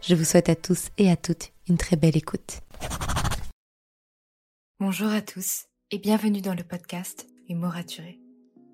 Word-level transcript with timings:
Je 0.00 0.14
vous 0.14 0.24
souhaite 0.24 0.48
à 0.48 0.54
tous 0.54 0.88
et 0.96 1.10
à 1.10 1.16
toutes 1.16 1.52
une 1.68 1.76
très 1.76 1.96
belle 1.96 2.16
écoute. 2.16 2.60
Bonjour 4.80 5.08
à 5.08 5.20
tous 5.20 5.66
et 5.90 5.98
bienvenue 5.98 6.40
dans 6.40 6.54
le 6.54 6.62
podcast 6.62 7.26
Les 7.48 7.54
mots 7.54 7.68
raturés. 7.68 8.20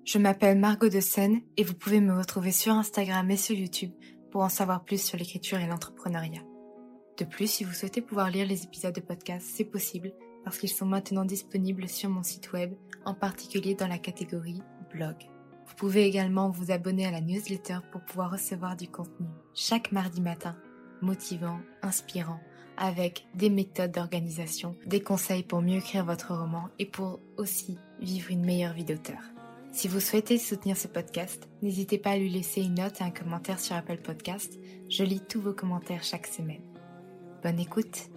Je 0.05 0.19
m'appelle 0.19 0.59
Margot 0.59 0.87
de 0.87 0.99
Seine 0.99 1.41
et 1.57 1.63
vous 1.63 1.73
pouvez 1.73 1.99
me 1.99 2.15
retrouver 2.15 2.51
sur 2.51 2.73
Instagram 2.73 3.29
et 3.31 3.37
sur 3.37 3.55
YouTube 3.55 3.91
pour 4.31 4.41
en 4.41 4.49
savoir 4.49 4.85
plus 4.85 5.01
sur 5.01 5.17
l'écriture 5.17 5.59
et 5.59 5.65
l'entrepreneuriat. 5.65 6.43
De 7.17 7.25
plus, 7.25 7.49
si 7.49 7.63
vous 7.63 7.73
souhaitez 7.73 8.01
pouvoir 8.01 8.29
lire 8.29 8.45
les 8.45 8.63
épisodes 8.63 8.93
de 8.93 9.01
podcast, 9.01 9.47
c'est 9.51 9.65
possible 9.65 10.13
parce 10.43 10.59
qu'ils 10.59 10.69
sont 10.69 10.85
maintenant 10.85 11.25
disponibles 11.25 11.89
sur 11.89 12.09
mon 12.09 12.21
site 12.21 12.53
web, 12.53 12.75
en 13.03 13.15
particulier 13.15 13.73
dans 13.73 13.87
la 13.87 13.97
catégorie 13.97 14.61
blog. 14.93 15.15
Vous 15.65 15.75
pouvez 15.75 16.05
également 16.05 16.51
vous 16.51 16.71
abonner 16.71 17.07
à 17.07 17.11
la 17.11 17.21
newsletter 17.21 17.79
pour 17.91 18.01
pouvoir 18.01 18.31
recevoir 18.31 18.75
du 18.75 18.87
contenu 18.87 19.27
chaque 19.55 19.91
mardi 19.91 20.21
matin, 20.21 20.55
motivant, 21.05 21.59
inspirant, 21.81 22.39
avec 22.77 23.27
des 23.35 23.49
méthodes 23.49 23.91
d'organisation, 23.91 24.75
des 24.85 24.99
conseils 24.99 25.43
pour 25.43 25.61
mieux 25.61 25.77
écrire 25.77 26.03
votre 26.03 26.35
roman 26.35 26.69
et 26.79 26.85
pour 26.85 27.19
aussi 27.37 27.77
vivre 28.01 28.31
une 28.31 28.43
meilleure 28.43 28.73
vie 28.73 28.83
d'auteur. 28.83 29.21
Si 29.71 29.87
vous 29.87 29.99
souhaitez 29.99 30.37
soutenir 30.37 30.77
ce 30.77 30.87
podcast, 30.87 31.49
n'hésitez 31.61 31.97
pas 31.97 32.11
à 32.11 32.17
lui 32.17 32.29
laisser 32.29 32.61
une 32.61 32.75
note 32.75 33.01
et 33.01 33.03
un 33.03 33.11
commentaire 33.11 33.59
sur 33.59 33.75
Apple 33.75 33.97
Podcast. 33.97 34.57
Je 34.89 35.03
lis 35.03 35.21
tous 35.21 35.41
vos 35.41 35.53
commentaires 35.53 36.03
chaque 36.03 36.27
semaine. 36.27 36.63
Bonne 37.43 37.59
écoute 37.59 38.09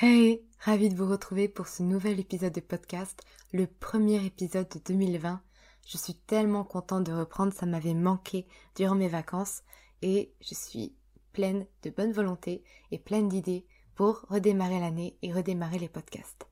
Hey, 0.00 0.40
ravi 0.60 0.88
de 0.88 0.94
vous 0.94 1.10
retrouver 1.10 1.46
pour 1.46 1.68
ce 1.68 1.82
nouvel 1.82 2.20
épisode 2.20 2.54
de 2.54 2.60
podcast, 2.60 3.20
le 3.52 3.66
premier 3.66 4.24
épisode 4.24 4.68
de 4.70 4.80
2020 4.94 5.42
je 5.90 5.98
suis 5.98 6.14
tellement 6.14 6.62
contente 6.62 7.02
de 7.02 7.12
reprendre, 7.12 7.52
ça 7.52 7.66
m'avait 7.66 7.94
manqué 7.94 8.46
durant 8.76 8.94
mes 8.94 9.08
vacances 9.08 9.62
et 10.02 10.32
je 10.40 10.54
suis 10.54 10.94
pleine 11.32 11.66
de 11.82 11.90
bonne 11.90 12.12
volonté 12.12 12.62
et 12.92 12.98
pleine 12.98 13.28
d'idées 13.28 13.66
pour 13.96 14.24
redémarrer 14.28 14.78
l'année 14.78 15.16
et 15.22 15.32
redémarrer 15.32 15.80
les 15.80 15.88
podcasts. 15.88 16.46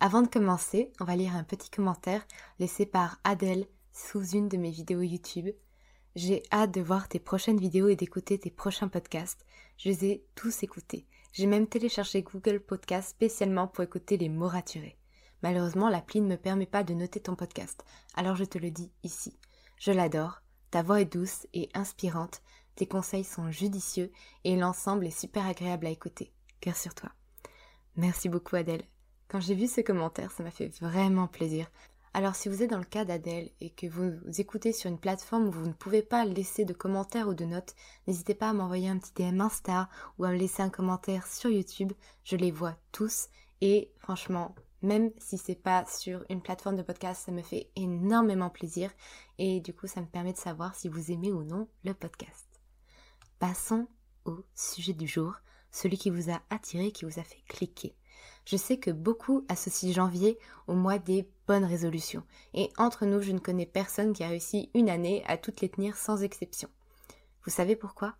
Avant 0.00 0.20
de 0.20 0.28
commencer, 0.28 0.92
on 1.00 1.04
va 1.04 1.16
lire 1.16 1.34
un 1.34 1.44
petit 1.44 1.70
commentaire 1.70 2.26
laissé 2.58 2.84
par 2.84 3.20
Adèle 3.24 3.66
sous 3.94 4.22
une 4.32 4.50
de 4.50 4.58
mes 4.58 4.70
vidéos 4.70 5.00
YouTube. 5.00 5.48
J'ai 6.14 6.42
hâte 6.52 6.72
de 6.72 6.82
voir 6.82 7.08
tes 7.08 7.18
prochaines 7.18 7.58
vidéos 7.58 7.88
et 7.88 7.96
d'écouter 7.96 8.38
tes 8.38 8.50
prochains 8.50 8.88
podcasts. 8.88 9.46
Je 9.78 9.88
les 9.88 10.04
ai 10.04 10.26
tous 10.34 10.62
écoutés. 10.62 11.06
J'ai 11.32 11.46
même 11.46 11.68
téléchargé 11.68 12.22
Google 12.22 12.60
Podcast 12.60 13.08
spécialement 13.08 13.66
pour 13.66 13.82
écouter 13.82 14.18
les 14.18 14.28
mots 14.28 14.48
raturés. 14.48 14.98
Malheureusement, 15.44 15.90
l'appli 15.90 16.22
ne 16.22 16.26
me 16.26 16.36
permet 16.38 16.64
pas 16.64 16.84
de 16.84 16.94
noter 16.94 17.20
ton 17.20 17.34
podcast, 17.34 17.84
alors 18.14 18.34
je 18.34 18.44
te 18.44 18.56
le 18.56 18.70
dis 18.70 18.90
ici. 19.02 19.38
Je 19.76 19.92
l'adore, 19.92 20.40
ta 20.70 20.82
voix 20.82 21.02
est 21.02 21.04
douce 21.04 21.46
et 21.52 21.68
inspirante, 21.74 22.40
tes 22.76 22.86
conseils 22.86 23.24
sont 23.24 23.50
judicieux 23.50 24.10
et 24.44 24.56
l'ensemble 24.56 25.06
est 25.06 25.20
super 25.20 25.44
agréable 25.44 25.86
à 25.86 25.90
écouter. 25.90 26.32
Cœur 26.62 26.74
sur 26.76 26.94
toi. 26.94 27.10
Merci 27.94 28.30
beaucoup 28.30 28.56
Adèle. 28.56 28.86
Quand 29.28 29.38
j'ai 29.38 29.54
vu 29.54 29.68
ce 29.68 29.82
commentaire, 29.82 30.30
ça 30.30 30.42
m'a 30.42 30.50
fait 30.50 30.68
vraiment 30.80 31.28
plaisir. 31.28 31.70
Alors 32.14 32.36
si 32.36 32.48
vous 32.48 32.62
êtes 32.62 32.70
dans 32.70 32.78
le 32.78 32.84
cas 32.84 33.04
d'Adèle 33.04 33.50
et 33.60 33.68
que 33.68 33.86
vous, 33.86 34.14
écoutez 34.38 34.72
sur 34.72 34.88
une 34.88 34.98
plateforme 34.98 35.48
où 35.48 35.50
vous 35.50 35.66
ne 35.66 35.74
pouvez 35.74 36.00
pas 36.00 36.24
laisser 36.24 36.64
de 36.64 36.72
commentaires 36.72 37.28
ou 37.28 37.34
de 37.34 37.44
notes, 37.44 37.74
n'hésitez 38.06 38.34
pas 38.34 38.48
à 38.48 38.54
m'envoyer 38.54 38.88
un 38.88 38.96
petit 38.96 39.12
DM 39.12 39.42
Insta 39.42 39.90
ou 40.16 40.24
à 40.24 40.30
me 40.30 40.38
laisser 40.38 40.62
un 40.62 40.70
commentaire 40.70 41.26
sur 41.26 41.50
YouTube. 41.50 41.92
Je 42.24 42.36
les 42.36 42.50
vois 42.50 42.78
tous 42.92 43.28
et 43.60 43.90
franchement, 43.98 44.54
même 44.84 45.10
si 45.18 45.38
c'est 45.38 45.54
pas 45.54 45.84
sur 45.86 46.24
une 46.28 46.42
plateforme 46.42 46.76
de 46.76 46.82
podcast, 46.82 47.22
ça 47.24 47.32
me 47.32 47.42
fait 47.42 47.70
énormément 47.74 48.50
plaisir 48.50 48.90
et 49.38 49.60
du 49.60 49.72
coup 49.72 49.86
ça 49.86 50.00
me 50.00 50.06
permet 50.06 50.32
de 50.32 50.38
savoir 50.38 50.74
si 50.74 50.88
vous 50.88 51.10
aimez 51.10 51.32
ou 51.32 51.42
non 51.42 51.68
le 51.84 51.94
podcast. 51.94 52.46
Passons 53.38 53.88
au 54.24 54.44
sujet 54.54 54.92
du 54.92 55.06
jour, 55.06 55.34
celui 55.70 55.98
qui 55.98 56.10
vous 56.10 56.30
a 56.30 56.40
attiré, 56.50 56.92
qui 56.92 57.04
vous 57.04 57.18
a 57.18 57.24
fait 57.24 57.42
cliquer. 57.48 57.96
Je 58.44 58.56
sais 58.56 58.78
que 58.78 58.90
beaucoup 58.90 59.44
associent 59.48 59.92
janvier 59.92 60.38
au 60.66 60.74
mois 60.74 60.98
des 60.98 61.28
bonnes 61.48 61.64
résolutions 61.64 62.22
et 62.52 62.70
entre 62.76 63.06
nous 63.06 63.22
je 63.22 63.32
ne 63.32 63.38
connais 63.38 63.66
personne 63.66 64.12
qui 64.12 64.22
a 64.22 64.28
réussi 64.28 64.70
une 64.74 64.90
année 64.90 65.24
à 65.26 65.38
toutes 65.38 65.62
les 65.62 65.70
tenir 65.70 65.96
sans 65.96 66.22
exception. 66.22 66.68
Vous 67.44 67.50
savez 67.50 67.74
pourquoi? 67.74 68.16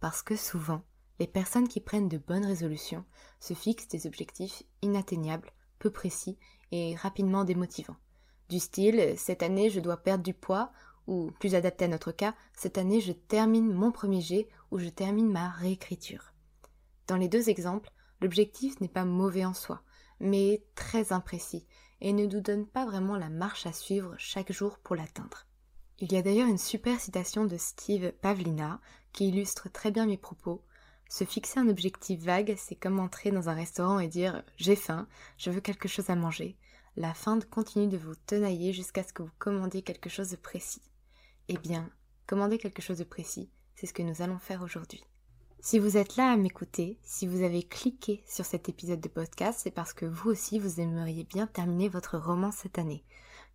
Parce 0.00 0.22
que 0.22 0.36
souvent, 0.36 0.82
les 1.20 1.26
personnes 1.26 1.68
qui 1.68 1.80
prennent 1.80 2.08
de 2.08 2.18
bonnes 2.18 2.46
résolutions 2.46 3.04
se 3.40 3.54
fixent 3.54 3.88
des 3.88 4.06
objectifs 4.06 4.62
inatteignables 4.82 5.52
peu 5.78 5.90
précis 5.90 6.38
et 6.72 6.94
rapidement 6.96 7.44
démotivant. 7.44 7.96
Du 8.48 8.58
style, 8.58 9.14
cette 9.16 9.42
année 9.42 9.70
je 9.70 9.80
dois 9.80 9.98
perdre 9.98 10.24
du 10.24 10.34
poids, 10.34 10.72
ou 11.06 11.30
plus 11.40 11.54
adapté 11.54 11.86
à 11.86 11.88
notre 11.88 12.12
cas, 12.12 12.34
cette 12.52 12.78
année 12.78 13.00
je 13.00 13.12
termine 13.12 13.72
mon 13.72 13.90
premier 13.90 14.20
jet 14.20 14.48
ou 14.70 14.78
je 14.78 14.88
termine 14.88 15.30
ma 15.30 15.48
réécriture. 15.48 16.34
Dans 17.06 17.16
les 17.16 17.28
deux 17.28 17.48
exemples, 17.48 17.90
l'objectif 18.20 18.80
n'est 18.80 18.88
pas 18.88 19.06
mauvais 19.06 19.44
en 19.44 19.54
soi, 19.54 19.82
mais 20.20 20.62
très 20.74 21.12
imprécis 21.12 21.66
et 22.00 22.12
ne 22.12 22.26
nous 22.26 22.40
donne 22.40 22.66
pas 22.66 22.84
vraiment 22.84 23.16
la 23.16 23.30
marche 23.30 23.66
à 23.66 23.72
suivre 23.72 24.14
chaque 24.18 24.52
jour 24.52 24.78
pour 24.78 24.96
l'atteindre. 24.96 25.46
Il 25.98 26.12
y 26.12 26.16
a 26.16 26.22
d'ailleurs 26.22 26.48
une 26.48 26.58
super 26.58 27.00
citation 27.00 27.44
de 27.44 27.56
Steve 27.56 28.12
Pavlina 28.12 28.80
qui 29.12 29.28
illustre 29.28 29.68
très 29.70 29.90
bien 29.90 30.06
mes 30.06 30.16
propos 30.16 30.62
se 31.08 31.24
fixer 31.24 31.58
un 31.58 31.68
objectif 31.68 32.20
vague, 32.20 32.54
c'est 32.58 32.74
comme 32.74 33.00
entrer 33.00 33.30
dans 33.30 33.48
un 33.48 33.54
restaurant 33.54 33.98
et 33.98 34.08
dire 34.08 34.42
j'ai 34.56 34.76
faim, 34.76 35.08
je 35.38 35.50
veux 35.50 35.60
quelque 35.60 35.88
chose 35.88 36.10
à 36.10 36.16
manger. 36.16 36.56
La 36.96 37.14
faim 37.14 37.38
continue 37.50 37.88
de 37.88 37.96
vous 37.96 38.14
tenailler 38.26 38.72
jusqu'à 38.72 39.02
ce 39.02 39.12
que 39.12 39.22
vous 39.22 39.30
commandiez 39.38 39.82
quelque 39.82 40.10
chose 40.10 40.30
de 40.30 40.36
précis. 40.36 40.82
Eh 41.48 41.56
bien, 41.56 41.88
commander 42.26 42.58
quelque 42.58 42.82
chose 42.82 42.98
de 42.98 43.04
précis, 43.04 43.48
c'est 43.74 43.86
ce 43.86 43.94
que 43.94 44.02
nous 44.02 44.20
allons 44.20 44.38
faire 44.38 44.62
aujourd'hui. 44.62 45.02
Si 45.60 45.78
vous 45.78 45.96
êtes 45.96 46.16
là 46.16 46.30
à 46.30 46.36
m'écouter, 46.36 46.98
si 47.02 47.26
vous 47.26 47.42
avez 47.42 47.62
cliqué 47.62 48.22
sur 48.26 48.44
cet 48.44 48.68
épisode 48.68 49.00
de 49.00 49.08
podcast, 49.08 49.60
c'est 49.62 49.70
parce 49.70 49.92
que 49.92 50.06
vous 50.06 50.30
aussi 50.30 50.58
vous 50.58 50.80
aimeriez 50.80 51.24
bien 51.24 51.46
terminer 51.46 51.88
votre 51.88 52.18
roman 52.18 52.52
cette 52.52 52.78
année, 52.78 53.02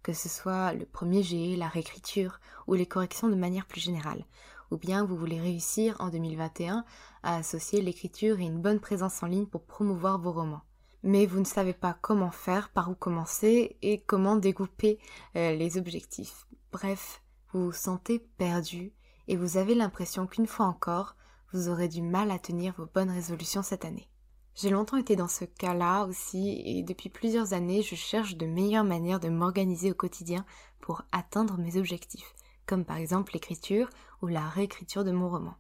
que 0.02 0.12
ce 0.12 0.28
soit 0.28 0.74
le 0.74 0.86
premier 0.86 1.22
jet, 1.22 1.56
la 1.56 1.68
réécriture 1.68 2.40
ou 2.68 2.74
les 2.74 2.88
corrections 2.88 3.30
de 3.30 3.36
manière 3.36 3.68
plus 3.68 3.80
générale 3.80 4.25
ou 4.74 4.78
bien 4.78 5.06
vous 5.06 5.16
voulez 5.16 5.40
réussir 5.40 5.96
en 6.00 6.09
2021 6.09 6.84
à 7.24 7.38
associer 7.38 7.82
l'écriture 7.82 8.40
et 8.40 8.44
une 8.44 8.62
bonne 8.62 8.80
présence 8.80 9.24
en 9.24 9.28
ligne 9.28 9.46
pour 9.46 9.64
promouvoir 9.64 10.20
vos 10.20 10.32
romans. 10.32 10.62
Mais 11.04 11.26
vous 11.26 11.40
ne 11.40 11.46
savez 11.46 11.74
pas 11.74 11.98
comment 12.02 12.32
faire, 12.32 12.70
par 12.70 12.90
où 12.90 12.96
commencer 12.96 13.78
et 13.82 14.02
comment 14.02 14.36
découper 14.36 15.00
euh, 15.36 15.54
les 15.56 15.78
objectifs. 15.78 16.46
Bref, 16.72 17.22
vous 17.52 17.66
vous 17.66 17.72
sentez 17.72 18.20
perdu 18.20 18.94
et 19.28 19.36
vous 19.36 19.58
avez 19.58 19.76
l'impression 19.76 20.28
qu'une 20.28 20.48
fois 20.48 20.66
encore, 20.66 21.16
vous 21.52 21.70
aurez 21.70 21.88
du 21.88 22.02
mal 22.02 22.32
à 22.32 22.40
tenir 22.40 22.74
vos 22.78 22.88
bonnes 22.94 23.12
résolutions 23.12 23.64
cette 23.64 23.86
année. 23.86 24.10
J'ai 24.56 24.70
longtemps 24.70 24.98
été 24.98 25.16
dans 25.16 25.28
ce 25.28 25.46
cas-là 25.46 26.06
aussi 26.06 26.62
et 26.66 26.84
depuis 26.84 27.10
plusieurs 27.10 27.54
années, 27.54 27.82
je 27.82 27.96
cherche 27.96 28.38
de 28.38 28.46
meilleures 28.46 28.84
manières 28.84 29.20
de 29.20 29.30
m'organiser 29.30 29.92
au 29.92 29.96
quotidien 29.96 30.46
pour 30.80 31.02
atteindre 31.12 31.58
mes 31.58 31.78
objectifs 31.78 32.34
comme 32.66 32.86
par 32.86 32.98
exemple 32.98 33.34
l'écriture 33.34 33.90
ou 34.22 34.28
la 34.28 34.48
réécriture 34.48 35.04
de 35.04 35.12
mon 35.12 35.30
roman. 35.30 35.56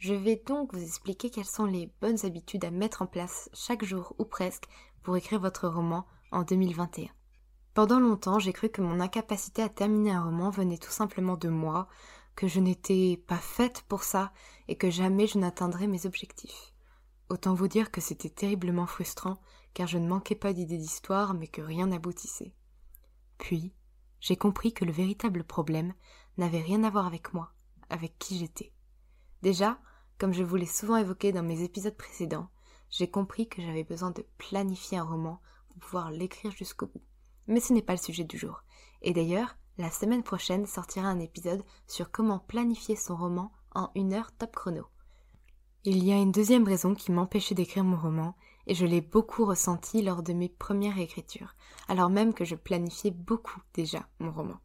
Je 0.00 0.14
vais 0.14 0.42
donc 0.46 0.72
vous 0.72 0.82
expliquer 0.82 1.28
quelles 1.28 1.44
sont 1.44 1.66
les 1.66 1.92
bonnes 2.00 2.24
habitudes 2.24 2.64
à 2.64 2.70
mettre 2.70 3.02
en 3.02 3.06
place 3.06 3.50
chaque 3.52 3.84
jour 3.84 4.14
ou 4.18 4.24
presque 4.24 4.64
pour 5.02 5.14
écrire 5.18 5.40
votre 5.40 5.68
roman 5.68 6.06
en 6.32 6.42
2021. 6.42 7.10
Pendant 7.74 8.00
longtemps, 8.00 8.38
j'ai 8.38 8.54
cru 8.54 8.70
que 8.70 8.80
mon 8.80 8.98
incapacité 8.98 9.60
à 9.60 9.68
terminer 9.68 10.12
un 10.12 10.24
roman 10.24 10.48
venait 10.48 10.78
tout 10.78 10.90
simplement 10.90 11.36
de 11.36 11.50
moi, 11.50 11.86
que 12.34 12.48
je 12.48 12.60
n'étais 12.60 13.22
pas 13.26 13.36
faite 13.36 13.84
pour 13.88 14.02
ça 14.02 14.32
et 14.68 14.76
que 14.76 14.88
jamais 14.88 15.26
je 15.26 15.36
n'atteindrais 15.36 15.86
mes 15.86 16.06
objectifs. 16.06 16.72
Autant 17.28 17.52
vous 17.52 17.68
dire 17.68 17.90
que 17.90 18.00
c'était 18.00 18.30
terriblement 18.30 18.86
frustrant 18.86 19.38
car 19.74 19.86
je 19.86 19.98
ne 19.98 20.08
manquais 20.08 20.34
pas 20.34 20.54
d'idées 20.54 20.78
d'histoire 20.78 21.34
mais 21.34 21.46
que 21.46 21.60
rien 21.60 21.88
n'aboutissait. 21.88 22.54
Puis, 23.36 23.74
j'ai 24.18 24.36
compris 24.36 24.72
que 24.72 24.86
le 24.86 24.92
véritable 24.92 25.44
problème 25.44 25.92
n'avait 26.38 26.62
rien 26.62 26.84
à 26.84 26.90
voir 26.90 27.06
avec 27.06 27.34
moi, 27.34 27.52
avec 27.90 28.18
qui 28.18 28.38
j'étais. 28.38 28.72
Déjà, 29.42 29.78
comme 30.20 30.34
je 30.34 30.44
vous 30.44 30.56
l'ai 30.56 30.66
souvent 30.66 30.98
évoqué 30.98 31.32
dans 31.32 31.42
mes 31.42 31.62
épisodes 31.62 31.96
précédents, 31.96 32.50
j'ai 32.90 33.08
compris 33.08 33.48
que 33.48 33.62
j'avais 33.62 33.84
besoin 33.84 34.10
de 34.10 34.26
planifier 34.36 34.98
un 34.98 35.04
roman 35.04 35.40
pour 35.68 35.78
pouvoir 35.78 36.10
l'écrire 36.10 36.50
jusqu'au 36.50 36.86
bout. 36.88 37.00
Mais 37.46 37.58
ce 37.58 37.72
n'est 37.72 37.80
pas 37.80 37.94
le 37.94 37.98
sujet 37.98 38.24
du 38.24 38.36
jour. 38.36 38.62
Et 39.00 39.14
d'ailleurs, 39.14 39.56
la 39.78 39.90
semaine 39.90 40.22
prochaine 40.22 40.66
sortira 40.66 41.08
un 41.08 41.20
épisode 41.20 41.64
sur 41.86 42.10
comment 42.10 42.38
planifier 42.38 42.96
son 42.96 43.16
roman 43.16 43.50
en 43.74 43.90
une 43.94 44.12
heure 44.12 44.30
top 44.36 44.54
chrono. 44.54 44.84
Il 45.84 46.04
y 46.04 46.12
a 46.12 46.16
une 46.16 46.32
deuxième 46.32 46.64
raison 46.64 46.94
qui 46.94 47.12
m'empêchait 47.12 47.54
d'écrire 47.54 47.84
mon 47.84 47.96
roman, 47.96 48.36
et 48.66 48.74
je 48.74 48.84
l'ai 48.84 49.00
beaucoup 49.00 49.46
ressenti 49.46 50.02
lors 50.02 50.22
de 50.22 50.34
mes 50.34 50.50
premières 50.50 50.98
écritures, 50.98 51.54
alors 51.88 52.10
même 52.10 52.34
que 52.34 52.44
je 52.44 52.56
planifiais 52.56 53.10
beaucoup 53.10 53.62
déjà 53.72 54.06
mon 54.18 54.32
roman. 54.32 54.60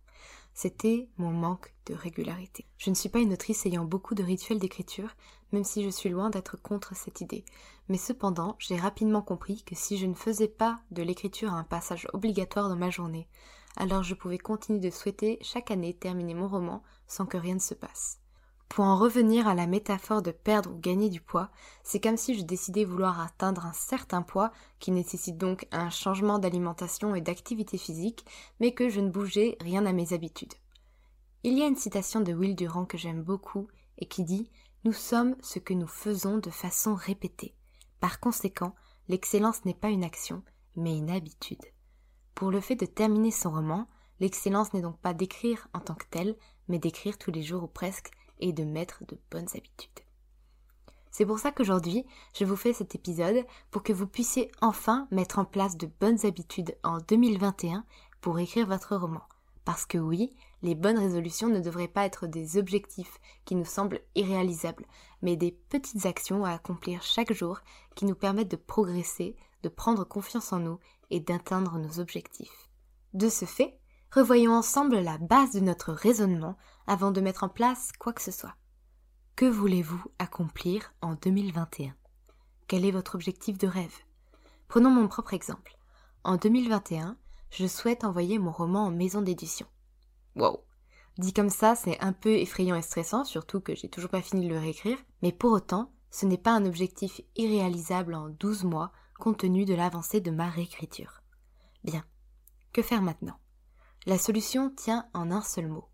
C'était 0.58 1.10
mon 1.18 1.32
manque 1.32 1.74
de 1.86 1.94
régularité. 1.94 2.66
Je 2.78 2.90
ne 2.90 2.96
suis 2.96 3.10
pas 3.10 3.20
une 3.20 3.34
autrice 3.34 3.66
ayant 3.66 3.84
beaucoup 3.84 4.16
de 4.16 4.24
rituels 4.24 4.58
d'écriture, 4.58 5.10
même 5.52 5.66
si 5.66 5.84
je 5.84 5.90
suis 5.90 6.08
loin 6.08 6.30
d'être 6.30 6.56
contre 6.56 6.96
cette 6.96 7.20
idée. 7.20 7.44
Mais 7.90 7.98
cependant, 7.98 8.56
j'ai 8.58 8.78
rapidement 8.78 9.22
compris 9.22 9.64
que 9.64 9.76
si 9.76 9.98
je 9.98 10.06
ne 10.06 10.14
faisais 10.14 10.48
pas 10.48 10.80
de 10.92 11.04
l'écriture 11.04 11.54
un 11.54 11.66
passage 11.66 12.08
obligatoire 12.14 12.70
dans 12.70 12.78
ma 12.78 12.90
journée, 12.90 13.28
alors 13.76 14.04
je 14.04 14.16
pouvais 14.16 14.38
continuer 14.38 14.80
de 14.80 14.90
souhaiter 14.90 15.40
chaque 15.42 15.72
année 15.72 15.94
terminer 15.94 16.34
mon 16.34 16.48
roman 16.48 16.82
sans 17.06 17.26
que 17.26 17.38
rien 17.38 17.56
ne 17.56 17.60
se 17.60 17.74
passe. 17.74 18.22
Pour 18.70 18.84
en 18.84 18.98
revenir 18.98 19.48
à 19.48 19.56
la 19.56 19.68
métaphore 19.68 20.22
de 20.22 20.32
perdre 20.32 20.72
ou 20.72 20.80
gagner 20.80 21.10
du 21.10 21.22
poids, 21.22 21.50
c'est 21.84 22.00
comme 22.00 22.18
si 22.18 22.38
je 22.38 22.44
décidais 22.44 22.84
vouloir 22.84 23.22
atteindre 23.22 23.66
un 23.66 23.74
certain 23.74 24.22
poids 24.22 24.52
qui 24.80 24.92
nécessite 24.92 25.38
donc 25.38 25.68
un 25.72 25.90
changement 25.90 26.40
d'alimentation 26.40 27.16
et 27.16 27.22
d'activité 27.22 27.78
physique, 27.78 28.26
mais 28.60 28.74
que 28.74 28.90
je 28.90 29.00
ne 29.00 29.10
bougeais 29.10 29.58
rien 29.62 29.86
à 29.86 29.94
mes 29.94 30.14
habitudes. 30.14 30.54
Il 31.44 31.58
y 31.58 31.62
a 31.62 31.68
une 31.68 31.76
citation 31.76 32.22
de 32.22 32.34
Will 32.34 32.56
Durand 32.56 32.86
que 32.86 32.98
j'aime 32.98 33.22
beaucoup 33.22 33.68
et 34.00 34.08
qui 34.08 34.24
dit 34.24 34.50
Nous 34.84 34.94
sommes 34.94 35.36
ce 35.42 35.60
que 35.60 35.74
nous 35.74 35.88
faisons 35.88 36.40
de 36.40 36.50
façon 36.50 36.96
répétée. 36.96 37.56
Par 38.00 38.20
conséquent, 38.20 38.76
l'excellence 39.08 39.64
n'est 39.64 39.74
pas 39.74 39.90
une 39.90 40.04
action, 40.04 40.44
mais 40.76 40.98
une 40.98 41.12
habitude. 41.12 41.64
Pour 42.34 42.52
le 42.52 42.60
fait 42.60 42.76
de 42.76 42.86
terminer 42.86 43.32
son 43.32 43.52
roman, 43.52 43.88
l'excellence 44.20 44.74
n'est 44.74 44.82
donc 44.82 45.00
pas 45.00 45.14
d'écrire 45.14 45.68
en 45.74 45.80
tant 45.80 45.96
que 45.96 46.08
tel, 46.10 46.36
mais 46.68 46.80
d'écrire 46.80 47.18
tous 47.18 47.32
les 47.32 47.44
jours 47.44 47.64
ou 47.64 47.68
presque 47.68 48.12
et 48.40 48.54
de 48.54 48.64
mettre 48.64 49.04
de 49.06 49.18
bonnes 49.32 49.50
habitudes. 49.56 50.06
C'est 51.12 51.26
pour 51.26 51.40
ça 51.40 51.52
qu'aujourd'hui, 51.52 52.06
je 52.38 52.44
vous 52.44 52.58
fais 52.58 52.74
cet 52.74 52.94
épisode 52.94 53.46
pour 53.72 53.84
que 53.84 53.94
vous 53.94 54.06
puissiez 54.06 54.52
enfin 54.62 55.08
mettre 55.12 55.40
en 55.40 55.46
place 55.46 55.78
de 55.78 55.90
bonnes 56.02 56.26
habitudes 56.26 56.76
en 56.84 56.98
2021 56.98 57.86
pour 58.20 58.38
écrire 58.38 58.68
votre 58.68 58.98
roman. 58.98 59.22
Parce 59.64 59.86
que 59.86 59.98
oui, 59.98 60.36
les 60.62 60.76
bonnes 60.76 61.00
résolutions 61.00 61.48
ne 61.48 61.62
devraient 61.62 61.88
pas 61.88 62.06
être 62.06 62.28
des 62.28 62.58
objectifs 62.58 63.20
qui 63.46 63.56
nous 63.56 63.66
semblent 63.66 64.02
irréalisables, 64.16 64.86
mais 65.22 65.38
des 65.38 65.52
petites 65.52 66.06
actions 66.06 66.44
à 66.44 66.52
accomplir 66.52 67.02
chaque 67.02 67.32
jour 67.32 67.62
qui 67.96 68.04
nous 68.04 68.16
permettent 68.16 68.52
de 68.52 68.58
progresser, 68.58 69.36
de 69.64 69.70
prendre 69.70 70.04
confiance 70.04 70.52
en 70.52 70.60
nous 70.60 70.80
et 71.12 71.20
d'atteindre 71.20 71.78
nos 71.78 72.00
objectifs. 72.00 72.70
De 73.14 73.30
ce 73.30 73.46
fait, 73.46 73.80
revoyons 74.16 74.54
ensemble 74.54 75.00
la 75.00 75.18
base 75.18 75.52
de 75.52 75.60
notre 75.60 75.92
raisonnement 75.92 76.56
avant 76.88 77.12
de 77.12 77.20
mettre 77.20 77.44
en 77.44 77.50
place 77.50 77.92
quoi 78.00 78.14
que 78.14 78.22
ce 78.22 78.32
soit. 78.32 78.56
Que 79.36 79.46
voulez-vous 79.46 80.02
accomplir 80.20 80.94
en 81.02 81.16
2021 81.16 81.94
Quel 82.68 82.86
est 82.86 82.92
votre 82.92 83.16
objectif 83.16 83.58
de 83.58 83.68
rêve? 83.68 83.98
Prenons 84.70 84.90
mon 84.90 85.10
propre 85.10 85.34
exemple. 85.34 85.78
En 86.24 86.38
2021, 86.38 87.18
je 87.50 87.68
souhaite 87.68 88.06
envoyer 88.06 88.40
mon 88.40 88.54
roman 88.54 88.86
en 88.86 88.90
maison 88.90 89.22
d'édition. 89.22 89.68
Wow 90.38 90.64
Dit 91.18 91.34
comme 91.34 91.50
ça, 91.50 91.76
c'est 91.76 92.00
un 92.00 92.14
peu 92.14 92.36
effrayant 92.36 92.78
et 92.78 92.82
stressant, 92.82 93.26
surtout 93.26 93.60
que 93.60 93.76
j'ai 93.76 93.90
toujours 93.90 94.12
pas 94.12 94.22
fini 94.22 94.48
de 94.48 94.54
le 94.54 94.60
réécrire, 94.60 94.98
mais 95.24 95.34
pour 95.34 95.52
autant, 95.52 95.92
ce 96.10 96.26
n'est 96.26 96.38
pas 96.38 96.52
un 96.52 96.66
objectif 96.66 97.20
irréalisable 97.36 98.16
en 98.16 98.30
12 98.30 98.64
mois 98.64 98.94
compte 99.20 99.40
tenu 99.40 99.66
de 99.66 99.76
l'avancée 99.76 100.22
de 100.22 100.32
ma 100.32 100.50
réécriture. 100.50 101.22
Bien, 101.84 102.06
que 102.72 102.82
faire 102.82 103.02
maintenant? 103.02 103.38
La 104.08 104.20
solution 104.20 104.70
tient 104.70 105.08
en 105.16 105.32
un 105.32 105.42
seul 105.42 105.68
mot 105.68 105.90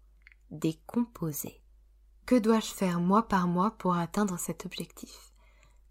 décomposer. 0.50 1.62
Que 2.26 2.36
dois-je 2.36 2.74
faire 2.74 3.00
mois 3.00 3.30
par 3.30 3.48
mois 3.48 3.72
pour 3.72 3.96
atteindre 3.96 4.38
cet 4.38 4.66
objectif? 4.66 5.32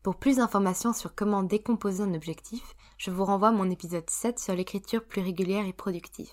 Pour 0.03 0.17
plus 0.17 0.37
d'informations 0.37 0.93
sur 0.93 1.15
comment 1.15 1.43
décomposer 1.43 2.03
un 2.03 2.13
objectif, 2.13 2.77
je 2.99 3.11
vous 3.11 3.25
renvoie 3.25 3.49
à 3.49 3.53
mon 3.53 3.71
épisode 3.71 4.11
7 4.11 4.39
sur 4.39 4.55
l'écriture 4.55 5.03
plus 5.03 5.23
régulière 5.23 5.65
et 5.65 5.73
productive. 5.73 6.29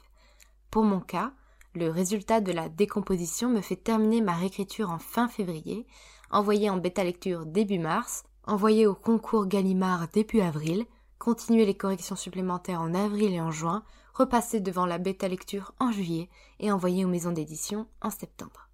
Pour 0.71 0.83
mon 0.83 0.99
cas, 0.99 1.31
le 1.73 1.89
résultat 1.89 2.41
de 2.41 2.51
la 2.51 2.67
décomposition 2.67 3.49
me 3.49 3.61
fait 3.61 3.77
terminer 3.77 4.19
ma 4.19 4.33
réécriture 4.33 4.91
en 4.91 4.99
fin 4.99 5.29
février, 5.29 5.87
envoyer 6.31 6.69
en 6.69 6.75
bêta 6.75 7.05
lecture 7.05 7.45
début 7.45 7.79
mars, 7.79 8.25
envoyer 8.45 8.87
au 8.87 8.93
concours 8.93 9.47
Gallimard 9.47 10.09
début 10.09 10.41
avril, 10.41 10.85
continuer 11.17 11.65
les 11.65 11.77
corrections 11.77 12.17
supplémentaires 12.17 12.81
en 12.81 12.93
avril 12.93 13.33
et 13.33 13.39
en 13.39 13.51
juin, 13.51 13.85
repasser 14.17 14.59
devant 14.59 14.85
la 14.85 14.97
bêta 14.97 15.27
lecture 15.27 15.73
en 15.79 15.91
juillet 15.91 16.29
et 16.59 16.71
envoyer 16.71 17.05
aux 17.05 17.09
maisons 17.09 17.31
d'édition 17.31 17.87
en 18.01 18.09
septembre. 18.09 18.69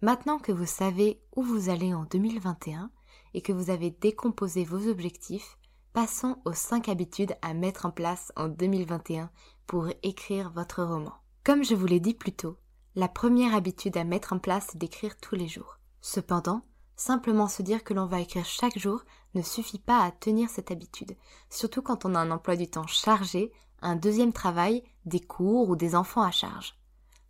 Maintenant 0.00 0.38
que 0.38 0.52
vous 0.52 0.66
savez 0.66 1.20
où 1.36 1.42
vous 1.42 1.68
allez 1.68 1.92
en 1.92 2.04
2021 2.04 2.90
et 3.34 3.42
que 3.42 3.52
vous 3.52 3.70
avez 3.70 3.90
décomposé 3.90 4.64
vos 4.64 4.88
objectifs, 4.88 5.58
passons 5.92 6.38
aux 6.44 6.52
5 6.52 6.88
habitudes 6.88 7.36
à 7.42 7.54
mettre 7.54 7.86
en 7.86 7.90
place 7.90 8.32
en 8.36 8.48
2021 8.48 9.30
pour 9.66 9.88
écrire 10.02 10.50
votre 10.50 10.82
roman. 10.82 11.14
Comme 11.44 11.62
je 11.62 11.74
vous 11.74 11.86
l'ai 11.86 12.00
dit 12.00 12.14
plus 12.14 12.32
tôt, 12.32 12.58
la 12.94 13.08
première 13.08 13.54
habitude 13.54 13.96
à 13.96 14.04
mettre 14.04 14.32
en 14.32 14.38
place 14.38 14.74
est 14.74 14.78
d'écrire 14.78 15.16
tous 15.18 15.34
les 15.34 15.48
jours. 15.48 15.78
Cependant, 16.00 16.62
Simplement 16.96 17.48
se 17.48 17.62
dire 17.62 17.82
que 17.82 17.92
l'on 17.92 18.06
va 18.06 18.20
écrire 18.20 18.44
chaque 18.44 18.78
jour 18.78 19.02
ne 19.34 19.42
suffit 19.42 19.80
pas 19.80 20.04
à 20.04 20.12
tenir 20.12 20.48
cette 20.48 20.70
habitude, 20.70 21.16
surtout 21.50 21.82
quand 21.82 22.04
on 22.04 22.14
a 22.14 22.20
un 22.20 22.30
emploi 22.30 22.54
du 22.54 22.68
temps 22.68 22.86
chargé, 22.86 23.52
deuxième 23.94 24.32
travail, 24.32 24.82
des 25.04 25.20
cours 25.20 25.68
ou 25.68 25.76
des 25.76 25.94
enfants 25.94 26.22
à 26.22 26.30
charge. 26.30 26.74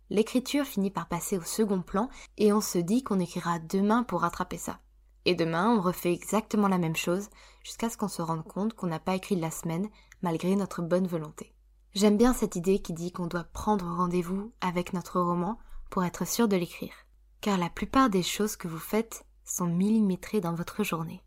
L'écriture 0.09 0.65
finit 0.65 0.91
par 0.91 1.07
passer 1.07 1.37
au 1.37 1.41
second 1.41 1.81
plan 1.81 2.09
et 2.37 2.53
on 2.53 2.61
se 2.61 2.77
dit 2.77 3.03
qu'on 3.03 3.19
écrira 3.19 3.59
demain 3.59 4.03
pour 4.03 4.21
rattraper 4.21 4.57
ça. 4.57 4.79
Et 5.25 5.35
demain, 5.35 5.75
on 5.75 5.81
refait 5.81 6.13
exactement 6.13 6.67
la 6.67 6.77
même 6.77 6.95
chose 6.95 7.29
jusqu'à 7.63 7.89
ce 7.89 7.97
qu'on 7.97 8.07
se 8.07 8.21
rende 8.21 8.43
compte 8.43 8.73
qu'on 8.73 8.87
n'a 8.87 8.99
pas 8.99 9.15
écrit 9.15 9.35
de 9.35 9.41
la 9.41 9.51
semaine 9.51 9.89
malgré 10.21 10.55
notre 10.55 10.81
bonne 10.81 11.07
volonté. 11.07 11.53
J'aime 11.93 12.17
bien 12.17 12.33
cette 12.33 12.55
idée 12.55 12.79
qui 12.79 12.93
dit 12.93 13.11
qu'on 13.11 13.27
doit 13.27 13.45
prendre 13.45 13.85
rendez-vous 13.85 14.51
avec 14.61 14.93
notre 14.93 15.19
roman 15.19 15.57
pour 15.89 16.03
être 16.03 16.27
sûr 16.27 16.47
de 16.47 16.55
l'écrire. 16.55 16.93
Car 17.41 17.57
la 17.57 17.69
plupart 17.69 18.09
des 18.09 18.23
choses 18.23 18.55
que 18.55 18.67
vous 18.67 18.79
faites 18.79 19.25
sont 19.43 19.67
millimétrés 19.67 20.41
dans 20.41 20.53
votre 20.53 20.83
journée. 20.83 21.23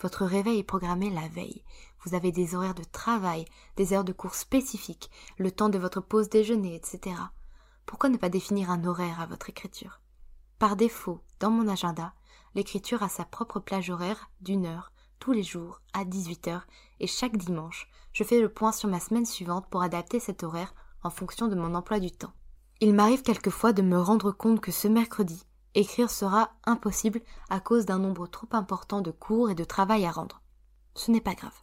Votre 0.00 0.24
réveil 0.24 0.58
est 0.58 0.64
programmé 0.64 1.10
la 1.10 1.28
veille. 1.28 1.64
Vous 2.04 2.14
avez 2.14 2.32
des 2.32 2.54
horaires 2.54 2.74
de 2.74 2.84
travail, 2.84 3.44
des 3.76 3.92
heures 3.92 4.04
de 4.04 4.12
cours 4.12 4.34
spécifiques, 4.34 5.10
le 5.38 5.50
temps 5.50 5.68
de 5.68 5.78
votre 5.78 6.00
pause 6.00 6.28
déjeuner, 6.28 6.74
etc. 6.74 7.16
Pourquoi 7.86 8.10
ne 8.10 8.16
pas 8.16 8.28
définir 8.28 8.70
un 8.70 8.84
horaire 8.84 9.20
à 9.20 9.26
votre 9.26 9.48
écriture? 9.50 10.00
Par 10.58 10.76
défaut, 10.76 11.20
dans 11.40 11.50
mon 11.50 11.68
agenda, 11.68 12.14
l'écriture 12.54 13.02
a 13.02 13.08
sa 13.08 13.24
propre 13.24 13.60
plage 13.60 13.90
horaire 13.90 14.30
d'une 14.40 14.66
heure, 14.66 14.92
tous 15.18 15.32
les 15.32 15.42
jours, 15.42 15.80
à 15.92 16.04
18 16.04 16.48
heures, 16.48 16.66
et 17.00 17.06
chaque 17.06 17.36
dimanche, 17.36 17.88
je 18.12 18.24
fais 18.24 18.40
le 18.40 18.52
point 18.52 18.72
sur 18.72 18.88
ma 18.88 19.00
semaine 19.00 19.26
suivante 19.26 19.66
pour 19.70 19.82
adapter 19.82 20.20
cet 20.20 20.42
horaire 20.42 20.74
en 21.02 21.10
fonction 21.10 21.48
de 21.48 21.54
mon 21.54 21.74
emploi 21.74 21.98
du 22.00 22.10
temps. 22.10 22.32
Il 22.80 22.94
m'arrive 22.94 23.22
quelquefois 23.22 23.72
de 23.72 23.82
me 23.82 24.00
rendre 24.00 24.32
compte 24.32 24.60
que 24.60 24.72
ce 24.72 24.88
mercredi, 24.88 25.46
écrire 25.74 26.10
sera 26.10 26.52
impossible 26.64 27.20
à 27.50 27.60
cause 27.60 27.86
d'un 27.86 27.98
nombre 27.98 28.26
trop 28.26 28.48
important 28.52 29.00
de 29.00 29.10
cours 29.10 29.50
et 29.50 29.54
de 29.54 29.64
travail 29.64 30.06
à 30.06 30.10
rendre. 30.10 30.42
Ce 30.94 31.10
n'est 31.10 31.20
pas 31.20 31.34
grave. 31.34 31.56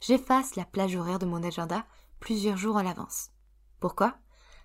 J'efface 0.00 0.56
la 0.56 0.64
plage 0.64 0.96
horaire 0.96 1.18
de 1.18 1.26
mon 1.26 1.42
agenda 1.42 1.84
plusieurs 2.20 2.56
jours 2.56 2.76
à 2.76 2.82
l'avance. 2.82 3.30
Pourquoi? 3.80 4.16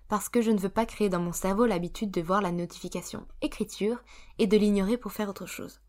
Parce 0.08 0.28
que 0.28 0.42
je 0.42 0.50
ne 0.50 0.58
veux 0.58 0.68
pas 0.68 0.86
créer 0.86 1.08
dans 1.08 1.20
mon 1.20 1.32
cerveau 1.32 1.66
l'habitude 1.66 2.10
de 2.10 2.20
voir 2.20 2.42
la 2.42 2.52
notification 2.52 3.26
écriture 3.40 3.98
et 4.38 4.46
de 4.46 4.56
l'ignorer 4.56 4.96
pour 4.96 5.12
faire 5.12 5.28
autre 5.28 5.46
chose. 5.46 5.80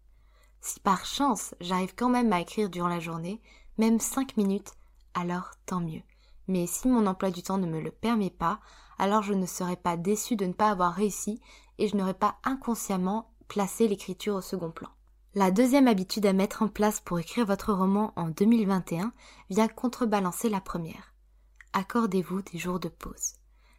Si 0.61 0.79
par 0.79 1.05
chance 1.05 1.55
j'arrive 1.59 1.93
quand 1.95 2.09
même 2.09 2.31
à 2.31 2.39
écrire 2.39 2.69
durant 2.69 2.87
la 2.87 2.99
journée, 2.99 3.41
même 3.77 3.99
cinq 3.99 4.37
minutes, 4.37 4.71
alors 5.13 5.51
tant 5.65 5.81
mieux. 5.81 6.01
Mais 6.47 6.67
si 6.67 6.87
mon 6.87 7.05
emploi 7.05 7.31
du 7.31 7.43
temps 7.43 7.57
ne 7.57 7.67
me 7.67 7.81
le 7.81 7.91
permet 7.91 8.29
pas, 8.29 8.59
alors 8.97 9.23
je 9.23 9.33
ne 9.33 9.45
serai 9.45 9.75
pas 9.75 9.97
déçu 9.97 10.35
de 10.35 10.45
ne 10.45 10.53
pas 10.53 10.69
avoir 10.69 10.93
réussi 10.93 11.41
et 11.79 11.87
je 11.87 11.95
n'aurais 11.95 12.13
pas 12.13 12.37
inconsciemment 12.43 13.33
placé 13.47 13.87
l'écriture 13.87 14.35
au 14.35 14.41
second 14.41 14.71
plan. 14.71 14.89
La 15.35 15.49
deuxième 15.49 15.87
habitude 15.87 16.25
à 16.25 16.33
mettre 16.33 16.61
en 16.61 16.67
place 16.67 16.99
pour 16.99 17.19
écrire 17.19 17.45
votre 17.45 17.73
roman 17.73 18.13
en 18.15 18.29
2021 18.29 19.13
vient 19.49 19.67
contrebalancer 19.67 20.47
la 20.49 20.61
première. 20.61 21.13
Accordez-vous 21.73 22.43
des 22.43 22.59
jours 22.59 22.79
de 22.79 22.89
pause. 22.89 23.33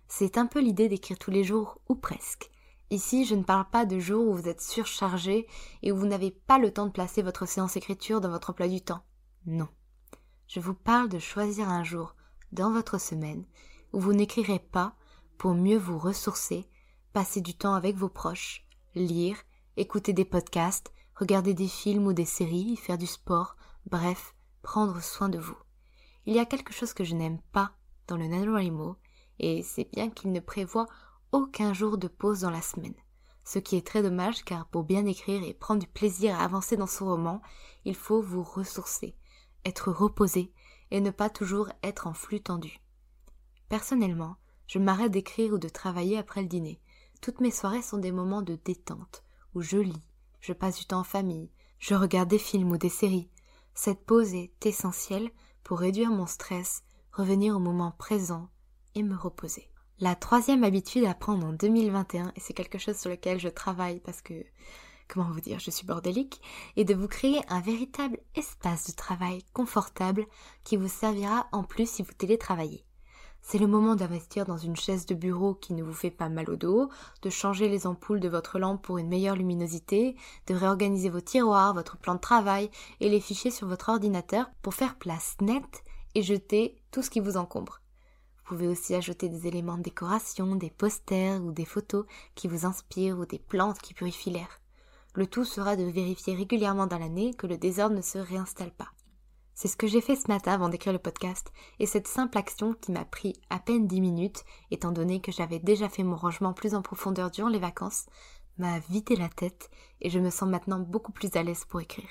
C'est 0.09 0.37
un 0.37 0.47
peu 0.47 0.61
l'idée 0.61 0.89
d'écrire 0.89 1.19
tous 1.19 1.31
les 1.31 1.45
jours 1.45 1.81
ou 1.89 1.95
presque. 1.95 2.51
Ici, 2.91 3.25
je 3.25 3.35
ne 3.35 3.43
parle 3.43 3.69
pas 3.71 3.87
de 3.87 3.99
jours 3.99 4.29
où 4.29 4.35
vous 4.35 4.49
êtes 4.49 4.61
surchargé 4.61 5.47
et 5.83 5.93
où 5.93 5.97
vous 5.97 6.07
n'avez 6.07 6.31
pas 6.31 6.59
le 6.59 6.73
temps 6.73 6.87
de 6.87 6.93
placer 6.93 7.23
votre 7.23 7.47
séance 7.47 7.77
écriture 7.77 8.21
dans 8.21 8.31
votre 8.31 8.51
emploi 8.51 8.69
du 8.69 8.81
temps. 8.81 9.05
Non. 9.47 9.69
Je 10.49 10.61
vous 10.61 10.75
parle 10.75 11.09
de 11.09 11.19
choisir 11.19 11.69
un 11.69 11.85
jour 11.85 12.15
dans 12.53 12.71
votre 12.71 13.01
semaine 13.01 13.45
où 13.93 14.01
vous 14.01 14.13
n'écrirez 14.13 14.59
pas 14.59 14.95
pour 15.39 15.55
mieux 15.55 15.79
vous 15.79 15.99
ressourcer 15.99 16.69
passer 17.15 17.41
du 17.41 17.55
temps 17.55 17.75
avec 17.75 17.95
vos 17.95 18.09
proches, 18.09 18.67
lire, 18.97 19.37
écouter 19.77 20.13
des 20.13 20.25
podcasts, 20.25 20.93
regarder 21.15 21.55
des 21.55 21.69
films 21.69 22.09
ou 22.09 22.13
des 22.13 22.25
séries, 22.25 22.77
faire 22.77 22.99
du 22.99 23.07
sport, 23.07 23.57
bref, 23.87 24.35
prendre 24.63 25.01
soin 25.01 25.29
de 25.29 25.39
vous. 25.39 25.57
Il 26.27 26.35
y 26.35 26.41
a 26.41 26.45
quelque 26.45 26.73
chose 26.73 26.93
que 26.93 27.05
je 27.05 27.15
n'aime 27.15 27.39
pas 27.53 27.71
dans 28.09 28.17
le 28.17 28.27
NaNoWriMo, 28.27 28.97
et 29.39 29.63
c'est 29.63 29.89
bien 29.93 30.11
qu'il 30.11 30.33
ne 30.33 30.41
prévoit 30.41 30.89
aucun 31.31 31.73
jour 31.73 31.99
de 31.99 32.09
pause 32.09 32.41
dans 32.41 32.51
la 32.51 32.63
semaine. 32.63 32.97
Ce 33.45 33.61
qui 33.61 33.77
est 33.77 33.87
très 33.87 34.03
dommage 34.03 34.45
car 34.45 34.67
pour 34.67 34.83
bien 34.83 35.07
écrire 35.07 35.45
et 35.45 35.55
prendre 35.55 35.81
du 35.81 35.87
plaisir 35.87 36.35
à 36.35 36.43
avancer 36.43 36.77
dans 36.77 36.89
son 36.89 37.07
roman, 37.07 37.41
il 37.85 37.95
faut 37.95 38.23
vous 38.23 38.43
ressourcer, 38.43 39.15
être 39.65 39.93
reposé 39.93 40.53
et 40.91 41.01
ne 41.01 41.13
pas 41.13 41.31
toujours 41.31 41.69
être 41.85 42.09
en 42.09 42.15
flux 42.15 42.41
tendu. 42.41 42.81
Personnellement, 43.69 44.37
je 44.67 44.81
m'arrête 44.81 45.13
d'écrire 45.13 45.53
ou 45.53 45.59
de 45.59 45.69
travailler 45.69 46.19
après 46.19 46.43
le 46.43 46.49
dîner. 46.49 46.81
Toutes 47.21 47.41
mes 47.41 47.51
soirées 47.51 47.83
sont 47.83 47.99
des 47.99 48.13
moments 48.13 48.43
de 48.43 48.59
détente, 48.65 49.25
où 49.55 49.63
je 49.63 49.79
lis, 49.79 50.03
je 50.41 50.53
passe 50.53 50.79
du 50.79 50.85
temps 50.85 51.01
en 51.01 51.05
famille, 51.05 51.51
je 51.79 51.95
regarde 51.95 52.29
des 52.29 52.39
films 52.39 52.73
ou 52.73 52.77
des 52.77 52.89
séries. 52.89 53.31
Cette 53.75 54.05
pause 54.05 54.35
est 54.35 54.67
essentielle 54.67 55.31
pour 55.63 55.79
réduire 55.79 56.11
mon 56.11 56.27
stress, 56.27 56.85
revenir 57.13 57.57
au 57.57 57.59
moment 57.59 57.93
présent 57.93 58.49
et 58.95 59.03
me 59.03 59.17
reposer. 59.17 59.71
La 60.01 60.15
troisième 60.15 60.65
habitude 60.65 61.05
à 61.05 61.15
prendre 61.15 61.47
en 61.47 61.53
2021, 61.53 62.33
et 62.35 62.41
c'est 62.41 62.53
quelque 62.53 62.79
chose 62.79 62.99
sur 62.99 63.11
lequel 63.11 63.39
je 63.39 63.49
travaille 63.49 64.01
parce 64.01 64.23
que, 64.23 64.35
comment 65.09 65.31
vous 65.31 65.41
dire, 65.41 65.61
je 65.61 65.71
suis 65.71 65.87
bordélique, 65.87 66.41
est 66.77 66.85
de 66.85 66.95
vous 66.95 67.09
créer 67.09 67.41
un 67.49 67.61
véritable 67.61 68.19
espace 68.35 68.87
de 68.87 68.93
travail 68.93 69.45
confortable 69.53 70.27
qui 70.65 70.77
vous 70.77 70.89
servira 70.89 71.49
en 71.53 71.63
plus 71.63 71.89
si 71.89 72.03
vous 72.03 72.13
télétravaillez. 72.13 72.85
C'est 73.47 73.59
le 73.59 73.67
moment 73.67 73.95
d'investir 73.95 74.47
dans 74.47 74.57
une 74.57 74.75
chaise 74.75 75.05
de 75.05 75.15
bureau 75.15 75.53
qui 75.53 75.75
ne 75.75 75.83
vous 75.83 75.93
fait 75.93 76.11
pas 76.11 76.31
mal 76.31 76.49
au 76.49 76.57
dos, 76.57 76.89
de 77.21 77.29
changer 77.29 77.69
les 77.69 77.87
ampoules 77.87 78.19
de 78.19 78.29
votre 78.31 78.59
lampe 78.59 78.83
pour 78.83 78.97
une 78.97 79.07
meilleure 79.07 79.37
luminosité, 79.37 80.17
de 80.47 80.55
réorganiser 80.55 81.11
vos 81.11 81.21
tiroirs, 81.21 81.75
votre 81.75 81.99
plan 81.99 82.15
de 82.15 82.21
travail 82.21 82.71
et 83.01 83.11
les 83.11 83.21
fichiers 83.21 83.51
sur 83.51 83.69
votre 83.69 83.91
ordinateur 83.91 84.51
pour 84.63 84.73
faire 84.73 84.97
place 84.97 85.37
nette 85.43 85.85
et 86.15 86.23
jeter 86.23 86.75
tout 86.91 87.03
ce 87.03 87.11
qui 87.11 87.21
vous 87.21 87.37
encombre. 87.37 87.83
Vous 88.39 88.45
pouvez 88.57 88.67
aussi 88.67 88.95
ajouter 88.95 89.29
des 89.29 89.47
éléments 89.47 89.77
de 89.77 89.83
décoration, 89.83 90.57
des 90.57 90.71
posters 90.71 91.45
ou 91.45 91.53
des 91.53 91.67
photos 91.67 92.07
qui 92.35 92.49
vous 92.49 92.65
inspirent 92.65 93.19
ou 93.19 93.27
des 93.27 93.39
plantes 93.39 93.79
qui 93.79 93.93
purifient 93.93 94.31
l'air. 94.31 94.63
Le 95.13 95.27
tout 95.27 95.45
sera 95.45 95.77
de 95.77 95.85
vérifier 95.85 96.35
régulièrement 96.35 96.87
dans 96.87 96.99
l'année 96.99 97.35
que 97.35 97.47
le 97.47 97.59
désordre 97.59 97.95
ne 97.95 98.03
se 98.03 98.17
réinstalle 98.17 98.73
pas. 98.73 98.94
C'est 99.55 99.69
ce 99.69 99.77
que 99.77 99.87
j'ai 99.87 100.01
fait 100.01 100.17
ce 100.17 100.29
matin 100.29 100.53
avant 100.53 100.69
d'écrire 100.69 100.93
le 100.93 100.99
podcast, 100.99 101.53
et 101.79 101.87
cette 101.87 102.09
simple 102.09 102.39
action 102.39 102.75
qui 102.75 102.93
m'a 102.93 103.05
pris 103.05 103.35
à 103.51 103.59
peine 103.59 103.87
dix 103.87 104.01
minutes, 104.01 104.45
étant 104.71 104.91
donné 104.91 105.21
que 105.21 105.33
j'avais 105.33 105.61
déjà 105.61 105.89
fait 105.89 106.03
mon 106.03 106.17
rangement 106.17 106.53
plus 106.53 106.75
en 106.75 106.83
profondeur 106.83 107.31
durant 107.31 107.49
les 107.49 107.59
vacances, 107.59 108.07
m'a 108.59 108.79
vidé 108.81 109.17
la 109.17 109.29
tête 109.29 109.71
et 110.01 110.11
je 110.11 110.19
me 110.19 110.31
sens 110.31 110.49
maintenant 110.49 110.79
beaucoup 110.79 111.13
plus 111.13 111.31
à 111.35 111.43
l'aise 111.43 111.65
pour 111.65 111.81
écrire. 111.81 112.09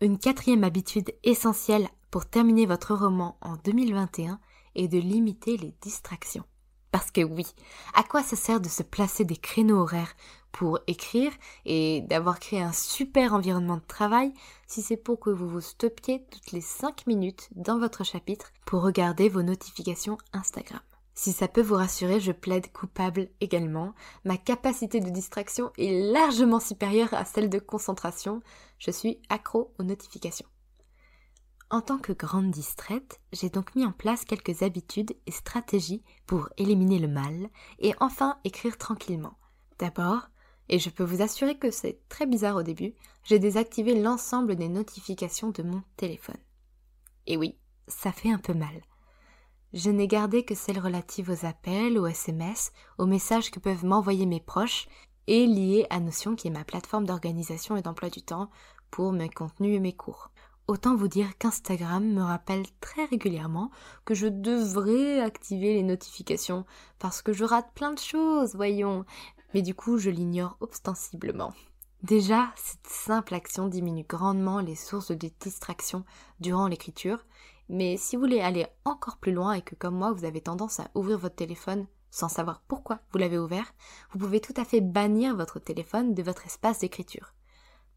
Une 0.00 0.18
quatrième 0.18 0.64
habitude 0.64 1.12
essentielle 1.22 1.88
pour 2.10 2.26
terminer 2.26 2.66
votre 2.66 2.94
roman 2.94 3.38
en 3.40 3.56
2021 3.56 4.38
est 4.74 4.88
de 4.88 4.98
limiter 4.98 5.56
les 5.56 5.74
distractions. 5.80 6.44
Parce 6.92 7.10
que 7.10 7.22
oui, 7.22 7.46
à 7.94 8.02
quoi 8.02 8.22
ça 8.22 8.36
sert 8.36 8.60
de 8.60 8.68
se 8.68 8.82
placer 8.82 9.24
des 9.24 9.36
créneaux 9.36 9.80
horaires 9.80 10.14
pour 10.56 10.78
écrire 10.86 11.32
et 11.66 12.00
d'avoir 12.08 12.40
créé 12.40 12.62
un 12.62 12.72
super 12.72 13.34
environnement 13.34 13.76
de 13.76 13.86
travail 13.86 14.32
si 14.66 14.80
c'est 14.80 14.96
pour 14.96 15.20
que 15.20 15.28
vous 15.28 15.48
vous 15.48 15.60
stoppiez 15.60 16.24
toutes 16.30 16.52
les 16.52 16.62
5 16.62 17.06
minutes 17.06 17.50
dans 17.54 17.78
votre 17.78 18.04
chapitre 18.04 18.52
pour 18.64 18.82
regarder 18.82 19.28
vos 19.28 19.42
notifications 19.42 20.16
Instagram. 20.32 20.80
Si 21.14 21.32
ça 21.32 21.46
peut 21.46 21.60
vous 21.60 21.74
rassurer, 21.74 22.20
je 22.20 22.32
plaide 22.32 22.72
coupable 22.72 23.28
également. 23.42 23.94
Ma 24.24 24.38
capacité 24.38 25.00
de 25.00 25.10
distraction 25.10 25.72
est 25.76 26.10
largement 26.12 26.60
supérieure 26.60 27.12
à 27.12 27.26
celle 27.26 27.50
de 27.50 27.58
concentration. 27.58 28.40
Je 28.78 28.90
suis 28.90 29.20
accro 29.28 29.74
aux 29.78 29.82
notifications. 29.82 30.48
En 31.68 31.82
tant 31.82 31.98
que 31.98 32.12
grande 32.12 32.50
distraite, 32.50 33.20
j'ai 33.32 33.50
donc 33.50 33.74
mis 33.74 33.84
en 33.84 33.92
place 33.92 34.24
quelques 34.24 34.62
habitudes 34.62 35.16
et 35.26 35.32
stratégies 35.32 36.02
pour 36.26 36.48
éliminer 36.56 36.98
le 36.98 37.08
mal 37.08 37.50
et 37.78 37.92
enfin 38.00 38.38
écrire 38.44 38.78
tranquillement. 38.78 39.36
D'abord, 39.78 40.28
et 40.68 40.78
je 40.78 40.90
peux 40.90 41.04
vous 41.04 41.22
assurer 41.22 41.56
que 41.56 41.70
c'est 41.70 42.00
très 42.08 42.26
bizarre 42.26 42.56
au 42.56 42.62
début, 42.62 42.94
j'ai 43.24 43.38
désactivé 43.38 44.00
l'ensemble 44.00 44.56
des 44.56 44.68
notifications 44.68 45.50
de 45.50 45.62
mon 45.62 45.82
téléphone. 45.96 46.36
Et 47.26 47.36
oui, 47.36 47.56
ça 47.88 48.12
fait 48.12 48.30
un 48.30 48.38
peu 48.38 48.54
mal. 48.54 48.82
Je 49.72 49.90
n'ai 49.90 50.06
gardé 50.06 50.44
que 50.44 50.54
celles 50.54 50.78
relatives 50.78 51.30
aux 51.30 51.44
appels, 51.44 51.98
aux 51.98 52.06
SMS, 52.06 52.72
aux 52.98 53.06
messages 53.06 53.50
que 53.50 53.60
peuvent 53.60 53.84
m'envoyer 53.84 54.26
mes 54.26 54.40
proches 54.40 54.88
et 55.26 55.46
liées 55.46 55.86
à 55.90 56.00
Notion 56.00 56.36
qui 56.36 56.48
est 56.48 56.52
ma 56.52 56.64
plateforme 56.64 57.06
d'organisation 57.06 57.76
et 57.76 57.82
d'emploi 57.82 58.08
du 58.08 58.22
temps 58.22 58.50
pour 58.90 59.12
mes 59.12 59.28
contenus 59.28 59.76
et 59.76 59.80
mes 59.80 59.94
cours. 59.94 60.30
Autant 60.68 60.96
vous 60.96 61.06
dire 61.06 61.38
qu'Instagram 61.38 62.04
me 62.04 62.22
rappelle 62.22 62.64
très 62.80 63.04
régulièrement 63.04 63.70
que 64.04 64.14
je 64.14 64.26
devrais 64.26 65.20
activer 65.20 65.74
les 65.74 65.84
notifications 65.84 66.64
parce 66.98 67.22
que 67.22 67.32
je 67.32 67.44
rate 67.44 67.72
plein 67.74 67.92
de 67.92 68.00
choses, 68.00 68.56
voyons, 68.56 69.04
mais 69.56 69.62
du 69.62 69.74
coup 69.74 69.96
je 69.96 70.10
l'ignore 70.10 70.58
ostensiblement. 70.60 71.54
Déjà, 72.02 72.52
cette 72.56 72.86
simple 72.86 73.32
action 73.32 73.68
diminue 73.68 74.04
grandement 74.06 74.60
les 74.60 74.74
sources 74.74 75.12
de 75.12 75.30
distraction 75.40 76.04
durant 76.40 76.68
l'écriture, 76.68 77.24
mais 77.70 77.96
si 77.96 78.16
vous 78.16 78.20
voulez 78.20 78.42
aller 78.42 78.66
encore 78.84 79.16
plus 79.16 79.32
loin 79.32 79.54
et 79.54 79.62
que 79.62 79.74
comme 79.74 79.96
moi 79.96 80.12
vous 80.12 80.26
avez 80.26 80.42
tendance 80.42 80.78
à 80.78 80.90
ouvrir 80.94 81.16
votre 81.16 81.36
téléphone 81.36 81.86
sans 82.10 82.28
savoir 82.28 82.60
pourquoi 82.68 82.98
vous 83.10 83.18
l'avez 83.18 83.38
ouvert, 83.38 83.72
vous 84.12 84.18
pouvez 84.18 84.42
tout 84.42 84.52
à 84.58 84.66
fait 84.66 84.82
bannir 84.82 85.34
votre 85.34 85.58
téléphone 85.58 86.12
de 86.12 86.22
votre 86.22 86.44
espace 86.44 86.80
d'écriture. 86.80 87.32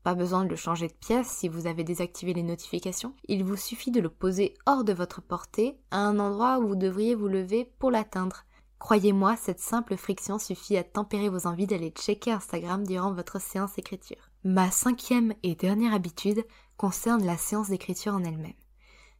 Pas 0.03 0.15
besoin 0.15 0.45
de 0.45 0.49
le 0.49 0.55
changer 0.55 0.87
de 0.87 0.93
pièce 0.93 1.27
si 1.27 1.49
vous 1.49 1.67
avez 1.67 1.83
désactivé 1.83 2.33
les 2.33 2.41
notifications, 2.41 3.13
il 3.27 3.43
vous 3.43 3.57
suffit 3.57 3.91
de 3.91 3.99
le 3.99 4.07
poser 4.07 4.53
hors 4.65 4.85
de 4.85 4.93
votre 4.93 5.21
portée, 5.21 5.77
à 5.91 5.97
un 5.97 6.19
endroit 6.19 6.59
où 6.59 6.69
vous 6.69 6.77
devriez 6.77 7.15
vous 7.15 7.27
lever 7.27 7.69
pour 7.79 7.91
l'atteindre. 7.91 8.45
Croyez-moi, 8.79 9.35
cette 9.35 9.59
simple 9.59 9.97
friction 9.97 10.39
suffit 10.39 10.77
à 10.77 10.83
tempérer 10.83 11.27
vos 11.27 11.47
envies 11.47 11.67
d'aller 11.67 11.91
checker 11.91 12.31
Instagram 12.31 12.87
durant 12.87 13.13
votre 13.13 13.39
séance 13.39 13.73
d'écriture. 13.75 14.31
Ma 14.45 14.71
cinquième 14.71 15.33
et 15.43 15.53
dernière 15.53 15.93
habitude 15.93 16.45
concerne 16.77 17.25
la 17.25 17.37
séance 17.37 17.69
d'écriture 17.69 18.13
en 18.13 18.23
elle-même. 18.23 18.53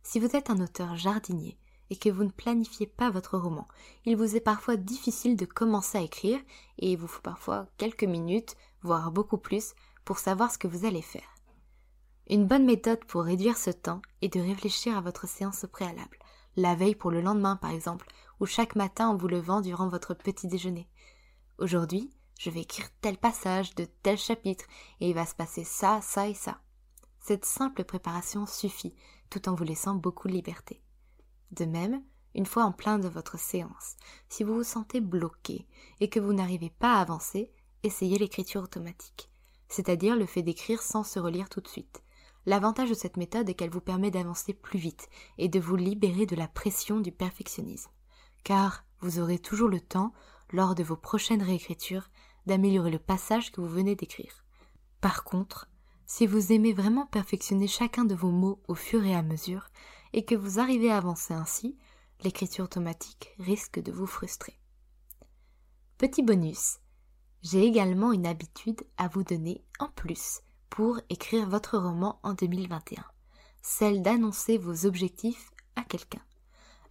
Si 0.01 0.19
vous 0.19 0.33
êtes 0.33 0.49
un 0.49 0.61
auteur 0.61 0.95
jardinier 0.95 1.57
et 1.89 1.97
que 1.97 2.09
vous 2.09 2.23
ne 2.23 2.29
planifiez 2.29 2.87
pas 2.87 3.09
votre 3.09 3.37
roman, 3.37 3.67
il 4.05 4.15
vous 4.15 4.37
est 4.37 4.41
parfois 4.41 4.77
difficile 4.77 5.35
de 5.35 5.45
commencer 5.45 5.97
à 5.97 6.03
écrire 6.03 6.39
et 6.77 6.93
il 6.93 6.97
vous 6.97 7.07
faut 7.07 7.21
parfois 7.21 7.67
quelques 7.77 8.05
minutes, 8.05 8.55
voire 8.81 9.11
beaucoup 9.11 9.37
plus, 9.37 9.73
pour 10.05 10.19
savoir 10.19 10.51
ce 10.51 10.57
que 10.57 10.69
vous 10.69 10.85
allez 10.85 11.01
faire. 11.01 11.35
Une 12.29 12.47
bonne 12.47 12.65
méthode 12.65 13.03
pour 13.05 13.23
réduire 13.23 13.57
ce 13.57 13.71
temps 13.71 14.01
est 14.21 14.33
de 14.33 14.39
réfléchir 14.39 14.97
à 14.97 15.01
votre 15.01 15.27
séance 15.27 15.65
au 15.65 15.67
préalable, 15.67 16.17
la 16.59 16.75
veille 16.75 16.95
pour 16.95 17.11
le 17.11 17.21
lendemain 17.21 17.55
par 17.55 17.71
exemple, 17.71 18.07
ou 18.39 18.45
chaque 18.45 18.75
matin 18.75 19.09
en 19.09 19.15
vous 19.15 19.27
levant 19.27 19.61
durant 19.61 19.87
votre 19.87 20.13
petit 20.13 20.47
déjeuner. 20.47 20.87
Aujourd'hui, 21.57 22.11
je 22.39 22.49
vais 22.49 22.61
écrire 22.61 22.87
tel 23.01 23.17
passage 23.17 23.75
de 23.75 23.85
tel 24.03 24.17
chapitre 24.17 24.65
et 24.99 25.09
il 25.09 25.15
va 25.15 25.25
se 25.25 25.35
passer 25.35 25.63
ça, 25.63 25.99
ça 26.01 26.27
et 26.27 26.33
ça. 26.33 26.59
Cette 27.19 27.45
simple 27.45 27.83
préparation 27.83 28.45
suffit 28.45 28.95
tout 29.29 29.47
en 29.49 29.55
vous 29.55 29.63
laissant 29.63 29.95
beaucoup 29.95 30.27
de 30.27 30.33
liberté. 30.33 30.81
De 31.51 31.65
même, 31.65 32.01
une 32.35 32.45
fois 32.45 32.63
en 32.63 32.71
plein 32.71 32.99
de 32.99 33.07
votre 33.07 33.37
séance, 33.37 33.95
si 34.29 34.43
vous 34.43 34.55
vous 34.55 34.63
sentez 34.63 35.01
bloqué 35.01 35.67
et 35.99 36.09
que 36.09 36.19
vous 36.19 36.33
n'arrivez 36.33 36.69
pas 36.69 36.95
à 36.95 37.01
avancer, 37.01 37.51
essayez 37.83 38.17
l'écriture 38.17 38.63
automatique, 38.63 39.29
c'est-à-dire 39.67 40.15
le 40.15 40.25
fait 40.25 40.43
d'écrire 40.43 40.81
sans 40.81 41.03
se 41.03 41.19
relire 41.19 41.49
tout 41.49 41.61
de 41.61 41.67
suite. 41.67 42.03
L'avantage 42.45 42.89
de 42.89 42.95
cette 42.95 43.17
méthode 43.17 43.49
est 43.49 43.53
qu'elle 43.53 43.69
vous 43.69 43.81
permet 43.81 44.11
d'avancer 44.11 44.53
plus 44.53 44.79
vite 44.79 45.09
et 45.37 45.49
de 45.49 45.59
vous 45.59 45.75
libérer 45.75 46.25
de 46.25 46.35
la 46.35 46.47
pression 46.47 46.99
du 46.99 47.11
perfectionnisme 47.11 47.91
car 48.43 48.85
vous 49.01 49.19
aurez 49.19 49.39
toujours 49.39 49.69
le 49.69 49.79
temps, 49.79 50.13
lors 50.51 50.75
de 50.75 50.83
vos 50.83 50.95
prochaines 50.95 51.43
réécritures, 51.43 52.09
d'améliorer 52.45 52.91
le 52.91 52.99
passage 52.99 53.51
que 53.51 53.61
vous 53.61 53.67
venez 53.67 53.95
d'écrire. 53.95 54.43
Par 55.01 55.23
contre, 55.23 55.69
si 56.05 56.25
vous 56.25 56.51
aimez 56.51 56.73
vraiment 56.73 57.05
perfectionner 57.05 57.67
chacun 57.67 58.03
de 58.03 58.15
vos 58.15 58.31
mots 58.31 58.61
au 58.67 58.75
fur 58.75 59.05
et 59.05 59.13
à 59.13 59.21
mesure, 59.21 59.67
et 60.13 60.25
que 60.25 60.35
vous 60.35 60.59
arrivez 60.59 60.91
à 60.91 60.97
avancer 60.97 61.33
ainsi, 61.33 61.77
l'écriture 62.23 62.65
automatique 62.65 63.33
risque 63.37 63.79
de 63.79 63.91
vous 63.91 64.07
frustrer. 64.07 64.59
Petit 65.97 66.23
bonus, 66.23 66.79
j'ai 67.43 67.63
également 67.63 68.11
une 68.11 68.25
habitude 68.25 68.81
à 68.97 69.07
vous 69.07 69.23
donner 69.23 69.63
en 69.79 69.89
plus 69.89 70.41
pour 70.69 70.99
écrire 71.09 71.47
votre 71.47 71.77
roman 71.77 72.19
en 72.23 72.33
2021, 72.33 73.03
celle 73.61 74.01
d'annoncer 74.01 74.57
vos 74.57 74.85
objectifs 74.85 75.51
à 75.75 75.83
quelqu'un. 75.83 76.21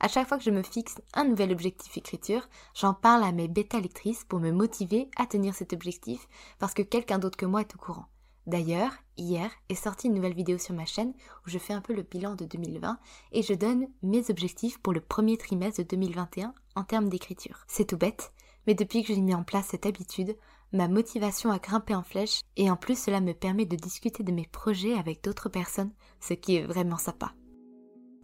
À 0.00 0.06
chaque 0.06 0.28
fois 0.28 0.38
que 0.38 0.44
je 0.44 0.50
me 0.50 0.62
fixe 0.62 1.00
un 1.14 1.25
nouvel 1.25 1.50
objectif 1.50 1.97
écriture, 1.97 2.49
j'en 2.75 2.94
parle 2.94 3.25
à 3.25 3.32
mes 3.32 3.49
bêta 3.49 3.80
lectrices 3.80 4.25
pour 4.25 4.38
me 4.38 4.52
motiver 4.52 5.11
à 5.16 5.26
tenir 5.26 5.54
cet 5.54 5.73
objectif 5.73 6.28
parce 6.58 6.75
que 6.75 6.82
quelqu'un 6.82 7.18
d'autre 7.18 7.37
que 7.37 7.47
moi 7.47 7.62
est 7.62 7.75
au 7.75 7.78
courant. 7.78 8.06
D'ailleurs, 8.47 8.92
hier 9.16 9.50
est 9.68 9.75
sortie 9.75 10.06
une 10.06 10.14
nouvelle 10.14 10.35
vidéo 10.35 10.56
sur 10.56 10.75
ma 10.75 10.87
chaîne 10.87 11.12
où 11.47 11.50
je 11.50 11.58
fais 11.58 11.75
un 11.75 11.80
peu 11.80 11.92
le 11.92 12.02
bilan 12.02 12.35
de 12.35 12.44
2020 12.44 12.99
et 13.32 13.42
je 13.42 13.52
donne 13.52 13.88
mes 14.02 14.30
objectifs 14.30 14.78
pour 14.78 14.92
le 14.92 15.00
premier 15.00 15.37
trimestre 15.37 15.82
de 15.82 15.88
2021 15.88 16.54
en 16.76 16.85
termes 16.85 17.08
d'écriture. 17.08 17.64
C'est 17.66 17.87
tout 17.87 17.99
bête, 17.99 18.32
mais 18.66 18.75
depuis 18.75 19.02
que 19.02 19.12
j'ai 19.12 19.20
mis 19.20 19.35
en 19.35 19.42
place 19.42 19.66
cette 19.66 19.85
habitude, 19.85 20.37
ma 20.73 20.89
motivation 20.89 21.51
a 21.51 21.59
grimpé 21.59 21.95
en 21.95 22.03
flèche 22.03 22.43
et 22.57 22.71
en 22.71 22.77
plus 22.77 22.99
cela 22.99 23.21
me 23.21 23.33
permet 23.33 23.67
de 23.67 23.77
discuter 23.77 24.23
de 24.23 24.33
mes 24.33 24.47
projets 24.47 24.95
avec 24.95 25.23
d'autres 25.25 25.49
personnes, 25.49 25.93
ce 26.21 26.35
qui 26.35 26.57
est 26.57 26.65
vraiment 26.65 26.99
sympa. 26.99 27.33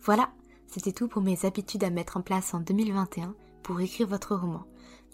Voilà, 0.00 0.30
c'était 0.66 0.92
tout 0.92 1.08
pour 1.08 1.22
mes 1.22 1.46
habitudes 1.46 1.84
à 1.84 1.90
mettre 1.90 2.16
en 2.16 2.22
place 2.22 2.52
en 2.52 2.60
2021 2.60 3.34
pour 3.62 3.80
écrire 3.80 4.06
votre 4.06 4.34
roman. 4.34 4.64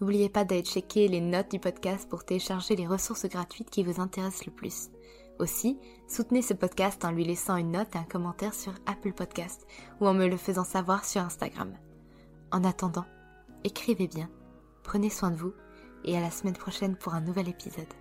N'oubliez 0.01 0.29
pas 0.29 0.45
d'aller 0.45 0.63
checker 0.63 1.09
les 1.09 1.21
notes 1.21 1.51
du 1.51 1.61
podcast 1.61 2.09
pour 2.09 2.25
télécharger 2.25 2.75
les 2.75 2.87
ressources 2.87 3.27
gratuites 3.27 3.71
qui 3.71 3.85
vous 3.85 4.01
intéressent 4.01 4.47
le 4.47 4.53
plus. 4.53 4.91
Aussi, 5.39 5.79
soutenez 6.09 6.43
ce 6.43 6.55
podcast 6.55 7.05
en 7.05 7.11
lui 7.13 7.25
laissant 7.25 7.57
une 7.57 7.73
note 7.73 7.95
et 7.95 7.99
un 7.99 8.05
commentaire 8.05 8.55
sur 8.55 8.73
Apple 8.87 9.13
Podcast 9.13 9.67
ou 10.01 10.07
en 10.07 10.15
me 10.15 10.27
le 10.27 10.37
faisant 10.37 10.65
savoir 10.65 11.05
sur 11.05 11.23
Instagram. 11.23 11.73
En 12.51 12.65
attendant, 12.65 13.07
écrivez 13.65 14.09
bien, 14.09 14.29
prenez 14.83 15.09
soin 15.09 15.31
de 15.31 15.37
vous 15.37 15.55
et 16.05 16.17
à 16.17 16.21
la 16.21 16.31
semaine 16.31 16.57
prochaine 16.57 16.97
pour 16.97 17.15
un 17.15 17.21
nouvel 17.21 17.49
épisode. 17.49 17.93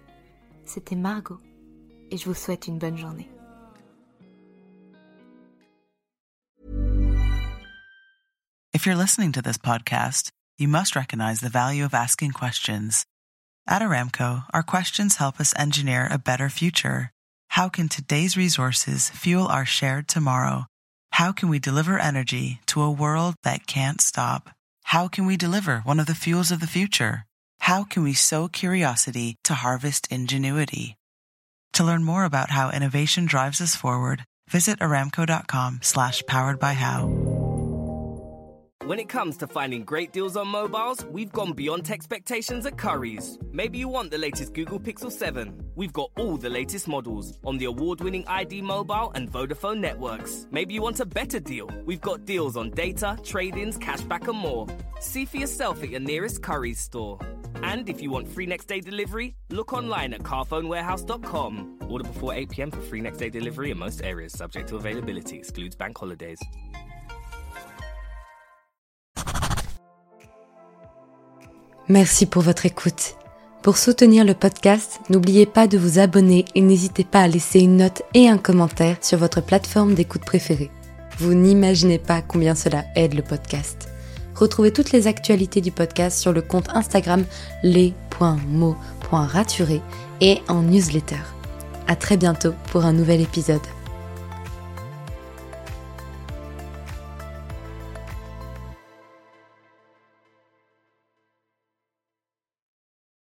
C'était 0.65 0.95
Margot 0.95 1.39
et 2.11 2.17
je 2.17 2.25
vous 2.25 2.33
souhaite 2.33 2.67
une 2.67 2.77
bonne 2.77 2.97
journée. 2.97 3.29
If 8.73 8.85
you're 8.85 8.95
listening 8.95 9.33
to 9.33 9.41
this 9.41 9.57
podcast, 9.57 10.29
you 10.57 10.67
must 10.67 10.95
recognize 10.95 11.41
the 11.41 11.49
value 11.49 11.83
of 11.83 11.93
asking 11.93 12.31
questions. 12.31 13.03
At 13.67 13.81
Aramco, 13.81 14.45
our 14.53 14.63
questions 14.63 15.17
help 15.17 15.39
us 15.39 15.53
engineer 15.57 16.07
a 16.09 16.17
better 16.17 16.49
future. 16.49 17.11
How 17.49 17.67
can 17.67 17.89
today's 17.89 18.37
resources 18.37 19.09
fuel 19.09 19.47
our 19.47 19.65
shared 19.65 20.07
tomorrow? 20.07 20.65
How 21.11 21.31
can 21.31 21.49
we 21.49 21.59
deliver 21.59 21.99
energy 21.99 22.61
to 22.67 22.81
a 22.81 22.91
world 22.91 23.35
that 23.43 23.67
can't 23.67 23.99
stop? 23.99 24.49
How 24.83 25.07
can 25.07 25.25
we 25.25 25.35
deliver 25.35 25.79
one 25.79 25.99
of 25.99 26.05
the 26.05 26.15
fuels 26.15 26.51
of 26.51 26.61
the 26.61 26.67
future? 26.67 27.25
How 27.59 27.83
can 27.83 28.03
we 28.03 28.13
sow 28.13 28.47
curiosity 28.47 29.35
to 29.43 29.53
harvest 29.53 30.07
ingenuity? 30.11 30.95
To 31.73 31.83
learn 31.83 32.03
more 32.03 32.23
about 32.25 32.49
how 32.49 32.71
innovation 32.71 33.25
drives 33.25 33.61
us 33.61 33.75
forward, 33.75 34.25
visit 34.49 34.79
aramco.com 34.79 35.79
slash 35.83 36.23
powered 36.25 36.59
by 36.59 36.73
how. 36.73 37.07
When 38.85 38.97
it 38.97 39.07
comes 39.07 39.37
to 39.37 39.45
finding 39.45 39.83
great 39.83 40.13
deals 40.13 40.35
on 40.35 40.47
mobiles, 40.47 41.05
we've 41.11 41.31
gone 41.31 41.53
beyond 41.53 41.91
expectations 41.91 42.65
at 42.65 42.77
Curry's. 42.77 43.37
Maybe 43.51 43.77
you 43.77 43.87
want 43.87 44.09
the 44.09 44.17
latest 44.17 44.55
Google 44.55 44.79
Pixel 44.79 45.11
7. 45.11 45.53
We've 45.75 45.93
got 45.93 46.09
all 46.17 46.37
the 46.37 46.49
latest 46.49 46.87
models 46.87 47.37
on 47.45 47.59
the 47.59 47.65
award 47.65 48.01
winning 48.01 48.25
ID 48.25 48.63
Mobile 48.63 49.11
and 49.13 49.31
Vodafone 49.31 49.79
networks. 49.79 50.47
Maybe 50.49 50.73
you 50.73 50.81
want 50.81 51.01
a 51.01 51.05
better 51.05 51.39
deal. 51.39 51.69
We've 51.85 52.01
got 52.01 52.25
deals 52.25 52.57
on 52.57 52.71
data, 52.71 53.15
trade 53.23 53.57
ins, 53.57 53.77
cashback, 53.77 54.27
and 54.27 54.39
more. 54.39 54.65
See 55.01 55.25
for 55.25 55.37
yourself 55.37 55.83
at 55.83 55.89
your 55.89 55.99
nearest 55.99 56.41
Curry's 56.41 56.79
store. 56.79 57.19
And 57.63 57.87
if 57.89 58.01
you 58.01 58.11
want 58.11 58.27
free 58.27 58.45
next 58.45 58.65
day 58.67 58.81
delivery, 58.81 59.35
look 59.49 59.73
online 59.73 60.13
at 60.13 60.23
carphonewarehouse.com. 60.23 61.79
Order 61.89 62.03
before 62.07 62.33
8 62.33 62.49
pm 62.49 62.71
for 62.71 62.81
free 62.81 63.01
next 63.01 63.17
day 63.17 63.29
delivery 63.29 63.71
in 63.71 63.77
most 63.77 64.03
areas, 64.03 64.33
subject 64.33 64.69
to 64.69 64.77
availability, 64.77 65.37
excludes 65.37 65.75
bank 65.75 65.97
holidays. 65.97 66.39
Merci 71.87 72.27
pour 72.27 72.43
votre 72.43 72.67
écoute. 72.67 73.15
Pour 73.63 73.77
soutenir 73.77 74.23
le 74.23 74.35
podcast, 74.35 75.01
n'oubliez 75.09 75.47
pas 75.47 75.67
de 75.67 75.77
vous 75.77 75.97
abonner 75.97 76.45
et 76.53 76.61
n'hésitez 76.61 77.03
pas 77.03 77.21
à 77.21 77.27
laisser 77.27 77.59
une 77.59 77.77
note 77.77 78.03
et 78.13 78.29
un 78.29 78.37
commentaire 78.37 78.97
sur 79.01 79.17
votre 79.17 79.41
plateforme 79.41 79.95
d'écoute 79.95 80.23
préférée. 80.23 80.69
Vous 81.17 81.33
n'imaginez 81.33 81.97
pas 81.97 82.21
combien 82.21 82.53
cela 82.53 82.85
aide 82.95 83.15
le 83.15 83.23
podcast. 83.23 83.88
Retrouvez 84.39 84.71
toutes 84.71 84.93
les 84.93 85.07
actualités 85.07 85.59
du 85.59 85.71
podcast 85.71 86.17
sur 86.17 86.31
le 86.31 86.41
compte 86.41 86.69
Instagram 86.69 87.25
les.mots.raturés 87.61 89.81
et 90.21 90.37
en 90.47 90.61
newsletter. 90.61 91.19
À 91.87 91.97
très 91.97 92.15
bientôt 92.15 92.53
pour 92.71 92.85
un 92.85 92.93
nouvel 92.93 93.19
épisode. 93.19 93.59